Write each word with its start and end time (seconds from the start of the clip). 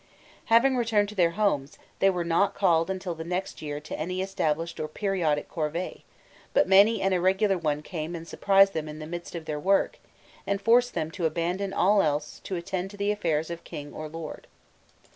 Having 0.45 0.77
returned 0.77 1.09
to 1.09 1.13
their 1.13 1.33
homes, 1.37 1.77
they 1.99 2.09
were 2.09 2.23
not 2.23 2.55
called 2.55 2.89
until 2.89 3.13
the 3.13 3.23
next 3.23 3.61
year 3.61 3.79
to 3.81 3.99
any 3.99 4.19
established 4.19 4.79
or 4.79 4.87
periodic 4.87 5.47
corvée, 5.47 6.01
but 6.55 6.67
many 6.67 7.03
an 7.03 7.13
irregular 7.13 7.55
one 7.55 7.83
came 7.83 8.15
and 8.15 8.27
surprised 8.27 8.73
them 8.73 8.89
in 8.89 8.97
the 8.97 9.05
midst 9.05 9.35
of 9.35 9.45
their 9.45 9.59
work, 9.59 9.99
and 10.47 10.59
forced 10.59 10.95
them 10.95 11.11
to 11.11 11.27
abandon 11.27 11.71
all 11.71 12.01
else 12.01 12.39
to 12.45 12.55
attend 12.55 12.89
to 12.89 12.97
the 12.97 13.11
affairs 13.11 13.51
of 13.51 13.63
king 13.63 13.93
or 13.93 14.09
lord. 14.09 14.47